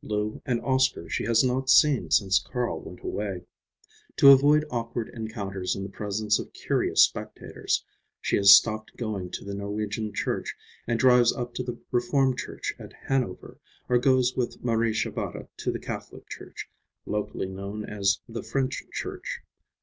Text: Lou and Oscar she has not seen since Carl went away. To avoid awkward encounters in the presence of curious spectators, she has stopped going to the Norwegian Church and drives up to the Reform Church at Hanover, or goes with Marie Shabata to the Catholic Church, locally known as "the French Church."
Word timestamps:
Lou 0.00 0.40
and 0.46 0.58
Oscar 0.62 1.06
she 1.06 1.24
has 1.24 1.44
not 1.44 1.68
seen 1.68 2.10
since 2.10 2.38
Carl 2.38 2.80
went 2.80 3.00
away. 3.02 3.42
To 4.16 4.30
avoid 4.30 4.64
awkward 4.70 5.10
encounters 5.10 5.76
in 5.76 5.82
the 5.82 5.90
presence 5.90 6.38
of 6.38 6.54
curious 6.54 7.04
spectators, 7.04 7.84
she 8.18 8.36
has 8.36 8.52
stopped 8.54 8.96
going 8.96 9.28
to 9.32 9.44
the 9.44 9.54
Norwegian 9.54 10.14
Church 10.14 10.56
and 10.86 10.98
drives 10.98 11.30
up 11.34 11.52
to 11.56 11.62
the 11.62 11.78
Reform 11.90 12.34
Church 12.34 12.74
at 12.78 12.94
Hanover, 13.10 13.58
or 13.86 13.98
goes 13.98 14.34
with 14.34 14.64
Marie 14.64 14.94
Shabata 14.94 15.48
to 15.58 15.70
the 15.70 15.78
Catholic 15.78 16.26
Church, 16.26 16.70
locally 17.04 17.50
known 17.50 17.84
as 17.84 18.18
"the 18.26 18.42
French 18.42 18.84
Church." 18.94 19.42